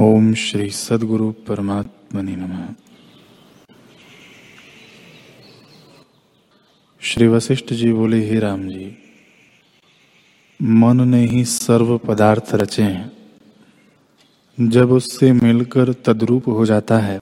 ओम 0.00 0.34
श्री 0.34 0.70
सदगुरु 0.70 1.32
परमात्मनि 1.32 2.36
नमः। 2.36 2.68
श्री 7.00 7.26
वशिष्ठ 7.26 7.72
जी 7.72 7.92
बोले, 7.92 8.28
हे 8.28 8.38
राम 8.38 8.68
जी, 8.68 8.98
मन 10.62 11.08
ने 11.08 11.26
ही 11.26 11.44
सर्व 11.44 11.98
पदार्थ 11.98 12.54
रचे 12.54 12.82
हैं। 12.82 13.12
जब 14.60 14.90
उससे 14.90 15.32
मिलकर 15.32 15.92
तद्रूप 15.92 16.48
हो 16.48 16.66
जाता 16.66 16.98
है, 16.98 17.20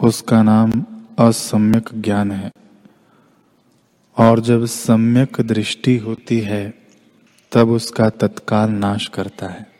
उसका 0.00 0.42
नाम 0.42 0.84
असम्यक 1.18 1.90
ज्ञान 1.94 2.32
है। 2.32 2.50
और 4.18 4.40
जब 4.40 4.64
सम्यक 4.64 5.40
दृष्टि 5.40 5.96
होती 5.96 6.40
है, 6.40 6.74
तब 7.52 7.68
उसका 7.68 8.10
तत्काल 8.10 8.70
नाश 8.70 9.08
करता 9.08 9.48
है। 9.48 9.77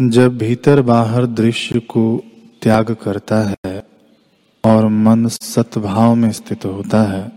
जब 0.00 0.38
भीतर 0.38 0.82
बाहर 0.82 1.26
दृश्य 1.26 1.80
को 1.80 2.22
त्याग 2.62 2.96
करता 3.02 3.54
है 3.66 3.82
और 4.64 4.88
मन 4.88 5.28
सत्भाव 5.28 6.14
में 6.14 6.32
स्थित 6.32 6.64
होता 6.64 7.02
है, 7.02 7.32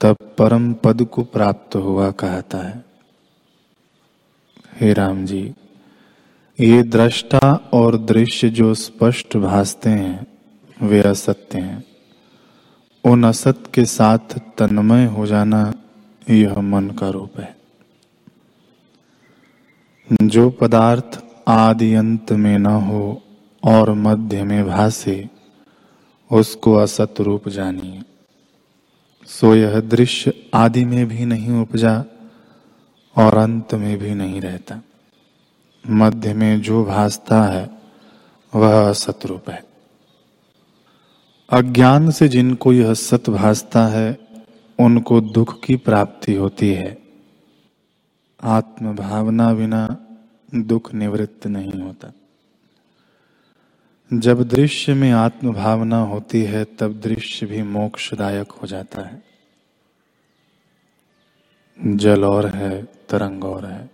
तब 0.00 0.16
परम 0.38 0.72
पद 0.72 1.04
को 1.04 1.22
प्राप्त 1.22 1.76
हुआ 1.76 2.10
कहता 2.10 2.58
है। 2.58 2.84
हे 4.80 4.92
राम 4.92 5.26
जी, 5.26 5.54
ये 6.60 6.82
दृष्टा 6.82 7.70
और 7.72 7.98
दृश्य 7.98 8.48
जो 8.48 8.74
स्पष्ट 8.74 9.36
भासते 9.36 9.90
हैं, 9.90 10.26
वे 10.82 11.00
असत्य 11.00 11.58
हैं। 11.58 11.84
उन 13.04 13.24
असत 13.24 13.64
के 13.74 13.84
साथ 13.84 14.40
तन्मय 14.58 15.06
हो 15.06 15.26
जाना 15.26 15.74
यह 16.30 16.60
मन 16.60 16.90
का 16.90 17.08
रूप 17.08 17.40
है। 17.40 17.57
जो 20.12 20.50
पदार्थ 20.50 21.24
आदि 21.48 21.94
अंत 21.94 22.32
में 22.32 22.58
न 22.58 22.66
हो 22.66 23.22
और 23.64 23.92
मध्य 23.92 24.42
में 24.42 24.66
भासे, 24.66 25.28
उसको 26.32 26.74
असत 26.74 27.14
रूप 27.20 27.48
जानिए। 27.48 28.02
सो 29.26 29.54
यह 29.54 29.80
दृश्य 29.80 30.32
आदि 30.54 30.84
में 30.84 31.06
भी 31.06 31.24
नहीं 31.24 31.50
उपजा 31.50 32.04
और 33.16 33.38
अंत 33.38 33.74
में 33.74 33.98
भी 33.98 34.14
नहीं 34.14 34.40
रहता। 34.40 34.82
मध्य 35.90 36.34
में 36.34 36.60
जो 36.60 36.84
भासता 36.84 37.42
है, 37.42 37.70
वह 38.54 38.88
असत 38.88 39.26
रूप 39.26 39.50
है। 39.50 39.64
अज्ञान 41.50 42.10
से 42.10 42.28
जिनको 42.28 42.72
यह 42.72 42.94
सत 42.94 43.30
भासता 43.30 43.86
है, 43.86 44.18
उनको 44.80 45.20
दुख 45.20 45.60
की 45.60 45.76
प्राप्ति 45.76 46.34
होती 46.34 46.72
है। 46.72 47.07
आत्म 48.42 48.96
भावना 48.96 49.54
बिना 49.54 50.06
दुख 50.54 50.94
निवृत्त 50.94 51.46
नहीं 51.46 51.80
होता। 51.82 52.12
जब 54.12 54.48
दृश्य 54.48 54.94
में 54.94 55.12
आत्म 55.12 55.52
भावना 55.52 55.98
होती 56.02 56.42
है, 56.42 56.64
तब 56.64 57.00
दृश्य 57.00 57.46
भी 57.46 57.62
मोक्षदायक 57.62 58.52
हो 58.52 58.66
जाता 58.66 59.02
है। 59.02 59.22
जल 61.96 62.24
और 62.24 62.46
है, 62.46 62.82
तरंग 62.82 63.44
और 63.44 63.66
है, 63.66 63.90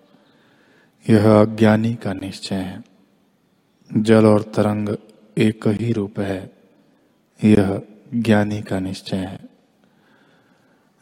यह 1.10 1.40
अज्ञानी 1.40 1.94
का 1.94 2.12
निश्चय 2.12 2.56
है। 2.56 2.84
जल 3.96 4.26
और 4.26 4.42
तरंग 4.42 4.96
एक 5.38 5.68
ही 5.68 5.92
रूप 5.92 6.20
है, 6.20 6.52
यह 7.44 7.82
ज्ञानी 8.14 8.62
का 8.62 8.78
निश्चय 8.78 9.16
है। 9.16 9.40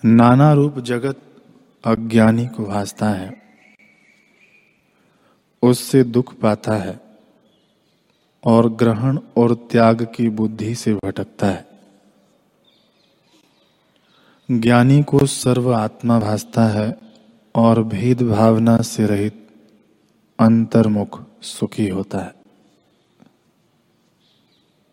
नाना 0.05 0.53
रूप 0.53 0.79
जगत 0.79 1.23
अज्ञानी 1.85 2.47
को 2.47 2.65
भासता 2.65 3.09
है, 3.09 3.43
उससे 5.63 6.03
दुख 6.05 6.35
पाता 6.35 6.77
है 6.77 7.01
और 8.45 8.69
ग्रहण 8.73 9.19
और 9.37 9.55
त्याग 9.55 10.03
की 10.17 10.29
बुद्धि 10.29 10.75
से 10.75 10.95
भटकता 10.95 11.47
है। 11.47 11.67
ज्ञानी 14.51 15.03
को 15.03 15.27
सर्व 15.27 15.75
आत्मा 15.75 16.19
भासता 16.19 16.65
है 16.65 16.99
और 17.55 17.83
भेद 17.83 18.23
भावना 18.23 18.77
से 18.77 19.07
रहित 19.07 19.49
अंतर्मुख 20.41 21.25
सुखी 21.43 21.89
होता 21.89 22.19
है। 22.19 22.42